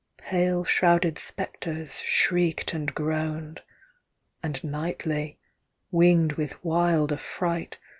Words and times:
Pale 0.17 0.63
shrouded 0.63 1.19
spectres 1.19 1.99
shrieked 1.99 2.73
and 2.73 2.91
groaned; 2.95 3.61
And 4.41 4.63
nightly, 4.63 5.37
winged 5.91 6.31
with 6.33 6.55
wild 6.65 7.13
affright. 7.13 7.77